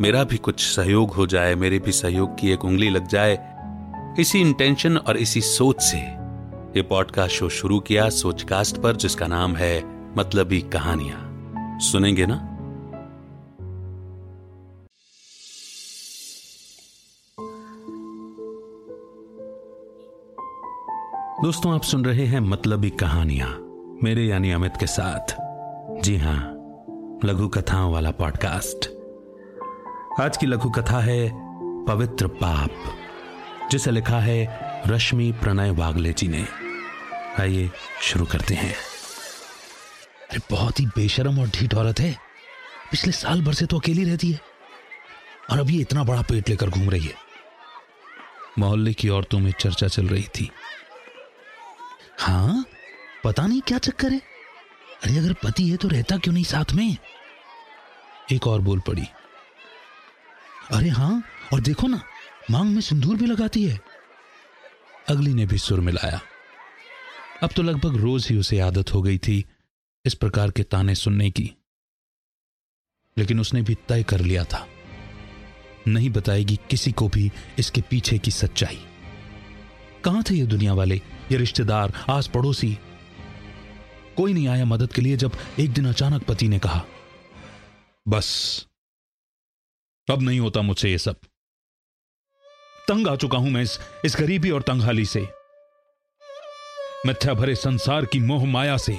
मेरा 0.00 0.24
भी 0.24 0.36
कुछ 0.36 0.60
सहयोग 0.60 1.10
हो 1.10 1.26
जाए, 1.26 1.54
मेरे 1.54 1.78
भी 1.78 1.92
सहयोग 1.92 2.38
की 2.38 2.50
एक 2.50 2.64
उंगली 2.64 2.90
लग 2.90 3.06
जाए। 3.06 3.38
इसी 4.20 4.40
इंटेंशन 4.40 4.96
और 4.96 5.16
इसी 5.16 5.40
सोच 5.40 5.80
से 5.80 5.98
ये 6.76 6.82
पॉडकास्ट 6.82 7.34
शो 7.34 7.48
शुरू 7.48 7.80
किया 7.80 8.08
सोचकास्ट 8.08 8.76
पर, 8.76 8.96
जिसका 8.96 9.26
नाम 9.26 9.56
है 9.56 9.82
मतलबी 10.16 10.60
कहानियाँ। 10.60 11.78
सुनेंगे 11.80 12.26
ना? 12.26 12.46
दोस्तों, 21.42 21.74
आप 21.74 21.82
सुन 21.82 22.04
रहे 22.04 22.26
हैं 22.26 22.40
मतलबी 22.40 22.90
कहानियाँ, 22.90 23.48
मेरे 24.02 24.24
यानी 24.24 24.50
अमित 24.50 24.76
के 24.80 24.86
साथ। 24.86 25.36
जी 26.02 26.16
हाँ, 26.16 26.40
लघु 27.24 27.48
कथाओं 27.48 27.92
वाला 27.92 28.10
पॉडकास्ट 28.10 28.99
आज 30.18 30.36
की 30.36 30.46
लघु 30.46 30.70
कथा 30.70 31.00
है 31.00 31.30
पवित्र 31.86 32.26
पाप, 32.26 32.70
जिसे 33.70 33.90
लिखा 33.90 34.18
है 34.20 34.38
रश्मि 34.86 35.32
प्रणय 35.32 35.70
वागले 35.70 36.12
जी 36.12 36.28
ने। 36.28 36.46
आइए 37.40 37.70
शुरू 38.02 38.24
करते 38.24 38.54
हैं। 38.54 38.74
अरे 40.30 40.40
बहुत 40.50 40.80
ही 40.80 40.86
बेशरम 40.86 41.40
और 41.40 41.48
ढीठ 41.48 41.74
औरत 41.74 42.00
है। 42.00 42.16
पिछले 42.90 43.12
साल 43.12 43.42
भर 43.42 43.54
से 43.54 43.66
तो 43.66 43.78
अकेली 43.78 44.04
रहती 44.04 44.32
है 44.32 44.40
और 45.50 45.60
अभी 45.60 45.80
इतना 45.80 46.04
बड़ा 46.04 46.22
पेट 46.22 46.48
लेकर 46.48 46.70
घूम 46.70 46.90
रही 46.90 47.06
है। 47.06 47.14
मोहल्ले 48.58 48.92
की 48.92 49.08
औरतों 49.08 49.38
में 49.38 49.52
चर्चा 49.52 49.88
चल 49.88 50.08
रही 50.08 50.26
थी। 50.34 50.50
हाँ 52.18 52.64
पता 53.24 53.46
नहीं 53.46 53.60
क्या 53.60 53.78
चक्कर 53.78 54.12
है। 54.12 54.20
अरे 55.04 55.18
अगर 55.18 55.32
पति 55.32 55.68
है 55.68 55.76
तो 55.76 55.88
रहता 55.88 56.16
क्यों 56.16 56.34
नहीं 56.34 56.44
साथ 56.44 56.72
में? 56.72 56.96
एक 58.32 58.46
और 58.46 58.60
बोल 58.60 58.80
पड़ी। 58.80 59.04
अरे 60.72 60.88
हाँ 60.88 61.22
और 61.52 61.60
देखो 61.60 61.86
ना, 61.86 62.02
मांग 62.50 62.70
में 62.70 62.80
सिंदूर 62.80 63.16
भी 63.16 63.26
लगाती 63.26 63.64
है। 63.64 63.80
अगली 65.08 65.34
ने 65.34 65.46
भी 65.46 65.58
सुर 65.58 65.80
मिलाया। 65.80 66.20
अब 67.42 67.50
तो 67.56 67.62
लगभग 67.62 67.96
रोज 67.96 68.28
ही 68.28 68.36
उसे 68.36 68.60
आदत 68.60 68.94
हो 68.94 69.02
गई 69.02 69.18
थी 69.18 69.44
इस 70.04 70.14
प्रकार 70.14 70.50
के 70.50 70.62
ताने 70.62 70.94
सुनने 70.94 71.30
की। 71.30 71.54
लेकिन 73.18 73.40
उसने 73.40 73.62
भी 73.62 73.74
तय 73.74 74.02
कर 74.02 74.20
लिया 74.20 74.44
था। 74.44 74.68
नहीं 75.88 76.10
बताएगी 76.10 76.60
किसी 76.70 76.92
को 76.92 77.08
भी 77.08 77.32
इसके 77.58 77.80
पीछे 77.80 78.18
की 78.18 78.30
सच्चाई। 78.30 78.86
कहाँ 80.04 80.22
थे 80.22 80.34
ये 80.34 80.46
दुनिया 80.46 80.74
वाले, 80.74 80.96
ये 81.32 81.36
रिश्तेदार 81.36 81.92
आस 82.10 82.26
पड़ोसी 82.26 82.78
कोई 84.16 84.32
नहीं 84.32 84.48
आया 84.48 84.64
मदद 84.64 84.92
के 84.92 85.02
लिए 85.02 85.16
जब 85.16 85.32
एक 85.58 85.72
दिन 85.72 85.88
अचानक 85.88 86.22
पति 86.22 86.48
ने 86.48 86.58
कहा, 86.58 86.84
बस 88.08 88.66
अब 90.10 90.22
नहीं 90.22 90.40
होता 90.40 90.62
मुझसे 90.62 90.90
ये 90.90 90.98
सब। 90.98 91.16
तंग 92.88 93.08
आ 93.08 93.16
चुका 93.16 93.38
हूँ 93.38 93.50
मैं 93.50 93.62
इस 93.62 93.80
इस 94.04 94.16
गरीबी 94.20 94.50
और 94.50 94.62
तंगहाली 94.62 95.04
से। 95.04 95.28
मिथ्या 97.06 97.34
भरे 97.34 97.54
संसार 97.54 98.04
की 98.04 98.18
मोह 98.18 98.44
माया 98.46 98.76
से। 98.76 98.98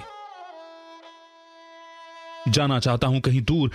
जाना 2.47 2.79
चाहता 2.79 3.07
हूँ 3.07 3.21
कहीं 3.21 3.41
दूर, 3.41 3.71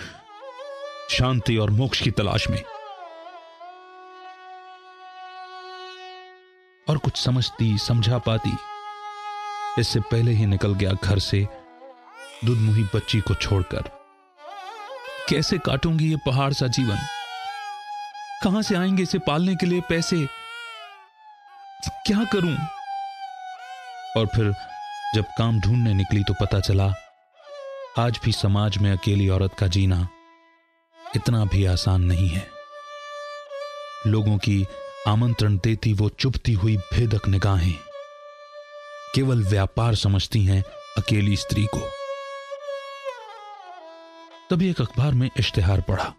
शांति 1.09 1.57
और 1.57 1.69
मोक्ष 1.69 2.01
की 2.01 2.11
तलाश 2.11 2.49
में। 2.49 2.63
और 6.89 6.97
कुछ 6.97 7.17
समझती, 7.17 7.77
समझा 7.77 8.17
पाती। 8.17 8.57
इससे 9.81 9.99
पहले 9.99 10.31
ही 10.31 10.45
निकल 10.45 10.73
गया 10.73 10.91
घर 10.91 11.19
से, 11.19 11.47
दुधमुही 12.45 12.83
बच्ची 12.95 13.19
को 13.19 13.33
छोड़कर। 13.33 13.81
कैसे 15.29 15.57
काटूँगी 15.57 16.09
ये 16.09 16.15
पहाड़ 16.15 16.53
सा 16.53 16.67
जीवन? 16.67 17.16
कहाँ 18.43 18.61
से 18.61 18.75
आएँगे 18.75 19.03
इसे 19.03 19.19
पालने 19.19 19.55
के 19.55 19.65
लिए 19.65 19.81
पैसे? 19.81 20.25
क्या 21.87 22.23
करूँ? 22.23 22.57
और 24.17 24.25
फिर 24.25 24.53
जब 25.15 25.25
काम 25.37 25.59
ढूँढने 25.59 25.93
निकली 25.93 26.23
तो 26.23 26.33
पता 26.33 26.59
चला, 26.59 26.93
आज 27.99 28.19
भी 28.23 28.31
समाज 28.31 28.77
में 28.77 28.91
अकेली 28.91 29.29
औरत 29.29 29.53
का 29.59 29.67
जीना 29.67 30.07
इतना 31.15 31.45
भी 31.45 31.65
आसान 31.65 32.01
नहीं 32.01 32.29
है। 32.29 32.47
लोगों 34.07 34.37
की 34.37 34.67
आमंत्रण 35.07 35.57
देती 35.57 35.93
वो 35.93 36.09
चुपती 36.09 36.53
हुई 36.53 36.77
भेदक 36.77 37.27
निगाहें। 37.27 37.75
केवल 39.15 39.43
व्यापार 39.43 39.95
समझती 39.95 40.45
हैं 40.45 40.63
अकेली 40.97 41.35
स्त्री 41.35 41.65
को। 41.65 41.89
तभी 44.49 44.69
एक 44.69 44.81
अखबार 44.81 45.11
में 45.11 45.29
इश्तेहार 45.37 45.81
पढ़ा। 45.81 46.13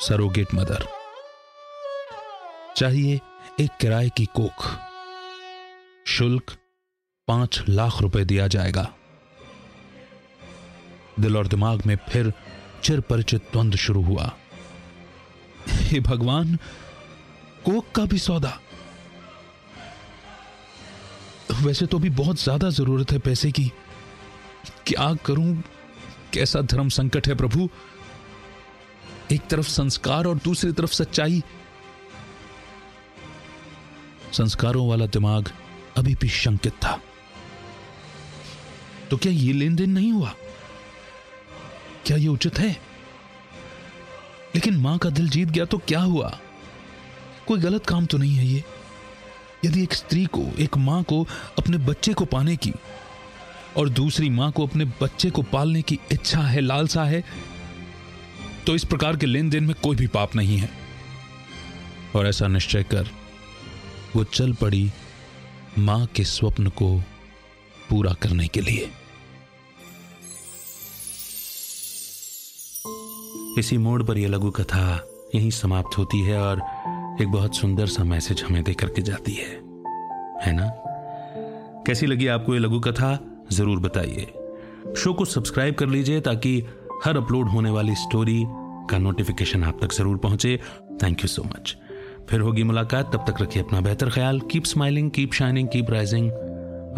Surrogate 0.00 0.54
mother. 0.54 0.86
चाहिए 2.76 3.20
एक 3.60 3.70
किराए 3.80 4.08
की 4.08 4.24
कोख। 4.26 4.66
शुल्क 6.06 6.56
पाँच 7.28 7.62
लाख 7.68 8.00
रुपए 8.00 8.24
दिया 8.24 8.46
जाएगा। 8.46 8.86
दिल 11.20 11.36
और 11.36 11.46
दिमाग 11.46 11.82
में 11.86 11.96
फिर 12.08 12.32
चिर 12.82 13.00
परिचित 13.00 13.48
द्वंद 13.52 13.76
शुरू 13.76 14.02
हुआ। 14.02 14.32
हे 15.68 16.00
भगवान 16.00 16.56
कोक 17.64 17.90
का 17.94 18.04
भी 18.04 18.18
सौदा। 18.18 18.58
वैसे 21.62 21.86
तो 21.86 21.98
भी 21.98 22.10
बहुत 22.10 22.40
ज़्यादा 22.40 22.70
ज़रूरत 22.70 23.12
है 23.12 23.18
पैसे 23.18 23.50
की। 23.50 23.72
क्या 24.86 25.12
करूँ? 25.26 25.62
कैसा 26.32 26.60
धर्म 26.60 26.88
संकट 26.88 27.28
है 27.28 27.34
प्रभु? 27.34 27.68
एक 29.32 29.46
तरफ़ 29.46 29.68
संस्कार 29.68 30.26
और 30.26 30.36
दूसरी 30.36 30.72
तरफ़ 30.72 30.92
सच्चाई। 30.92 31.42
संस्कारों 34.32 34.88
वाला 34.88 35.06
दिमाग 35.06 35.52
अभी 35.96 36.14
भी 36.14 36.28
शंकित 36.28 36.72
था। 36.72 37.00
तो 39.10 39.16
क्या 39.16 39.32
ये 39.32 39.52
लेन 39.52 39.76
देन 39.76 39.90
नहीं 39.90 40.12
हुआ? 40.12 40.34
क्या 42.06 42.16
ये 42.16 42.28
उचित 42.28 42.58
है? 42.58 42.70
लेकिन 44.54 44.76
माँ 44.76 44.98
का 44.98 45.10
दिल 45.10 45.28
जीत 45.28 45.48
गया 45.48 45.64
तो 45.64 45.78
क्या 45.78 46.00
हुआ? 46.00 46.38
कोई 47.46 47.60
गलत 47.60 47.86
काम 47.86 48.06
तो 48.06 48.18
नहीं 48.18 48.34
है 48.34 48.46
ये। 48.46 48.64
यदि 49.64 49.82
एक 49.82 49.94
स्त्री 49.94 50.26
को, 50.26 50.46
एक 50.58 50.76
माँ 50.76 51.02
को 51.02 51.26
अपने 51.58 51.78
बच्चे 51.78 52.14
को 52.14 52.24
पाने 52.24 52.56
की 52.56 52.72
और 53.76 53.88
दूसरी 53.88 54.30
माँ 54.30 54.52
को 54.52 54.66
अपने 54.66 54.84
बच्चे 54.84 55.30
को 55.30 55.42
पालने 55.42 55.82
की 55.82 55.98
इच्छा 56.12 56.40
है, 56.40 56.60
लालसा 56.60 57.04
है 57.04 57.24
तो 58.66 58.74
इस 58.74 58.84
प्रकार 58.84 59.16
के 59.16 59.26
लेन 59.26 59.50
देन 59.50 59.64
में 59.64 59.74
कोई 59.82 59.96
भी 59.96 60.06
पाप 60.06 60.36
नहीं 60.36 60.58
है। 60.58 60.70
और 62.16 62.26
ऐसा 62.26 62.48
निश्चय 62.48 62.82
कर, 62.82 63.08
वो 64.16 64.24
चल 64.24 64.52
पड़ी 64.52 64.90
माँ 65.78 66.06
के 66.06 66.24
स्वप्न 66.24 66.66
को 66.66 67.02
पूरा 67.90 68.12
करने 68.12 68.48
के 68.48 68.60
लिए। 68.60 68.90
इसी 73.58 73.78
मोड़ 73.78 74.02
पर 74.02 74.18
यह 74.18 74.28
लघु 74.28 74.50
कथा 74.50 75.04
यहीं 75.34 75.50
समाप्त 75.50 75.98
होती 75.98 76.22
है 76.22 76.38
और 76.38 76.62
एक 77.22 77.28
बहुत 77.28 77.56
सुंदर 77.56 77.86
सा 77.86 78.04
मैसेज 78.04 78.42
हमें 78.42 78.62
देकर 78.64 78.88
के 78.88 79.02
जाती 79.02 79.32
है। 79.32 79.50
है 80.42 80.52
ना? 80.52 80.66
कैसी 81.86 82.06
लगी 82.06 82.26
आपको 82.26 82.54
ये 82.54 82.60
लघु 82.60 82.80
कथा? 82.80 83.18
ज़रूर 83.52 83.78
बताइए। 83.78 84.32
शो 84.96 85.12
को 85.12 85.24
सब्सक्राइब 85.24 85.74
कर 85.74 85.86
लीजिए 85.86 86.20
ताकि 86.20 86.64
हर 87.04 87.16
अपलोड 87.16 87.48
होने 87.48 87.70
वाली 87.70 87.94
स्टोरी 87.94 88.42
का 88.90 88.98
नोटिफिकेशन 88.98 89.64
आप 89.64 89.78
तक 89.82 89.92
ज़रूर 89.92 90.16
पहुँचे। 90.16 90.56
थैंक 91.02 91.20
यू 91.20 91.28
सो 91.28 91.42
मच 91.44 91.76
फिर 92.30 92.40
होगी 92.40 92.62
मुलाकात, 92.62 93.12
तब 93.12 93.24
तक 93.28 93.40
रखिए 93.42 93.62
अपना 93.62 93.80
बेहतर 93.80 94.10
ख्याल। 94.10 94.40
Keep 94.50 94.64
smiling 94.64 95.10
keep 95.10 95.32
shining 95.32 95.68
keep 95.68 95.90
rising 95.90 96.30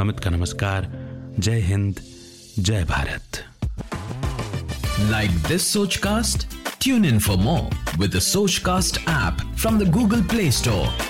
Amit 0.01 0.21
का 0.21 0.31
नमस्कार। 0.31 0.89
जय 1.39 1.61
हिंद, 1.61 2.01
जय 2.59 2.85
Bharat. 2.85 3.45
Like 5.11 5.37
this 5.49 5.69
Sochcast? 5.75 6.47
Tune 6.81 7.05
in 7.05 7.21
for 7.21 7.37
more 7.37 7.69
with 7.99 8.13
the 8.13 8.25
Sochcast 8.27 9.01
app 9.07 9.47
from 9.57 9.79
the 9.79 9.91
Google 9.99 10.23
Play. 10.35 11.10